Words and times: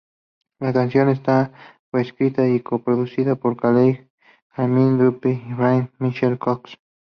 La 0.57 0.73
canción 0.73 1.09
esta 1.09 1.51
co-escrita 1.91 2.47
y 2.47 2.61
co-producida 2.61 3.35
por 3.35 3.55
Carey, 3.55 4.09
Jermaine 4.55 4.97
Dupri 5.03 5.43
y 5.47 5.53
Bryan-Michael 5.53 6.39
Cox. 6.39 6.75